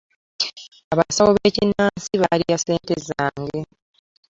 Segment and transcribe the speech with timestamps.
[0.93, 3.59] Abasawo bekinnaansi baalya ssente zange.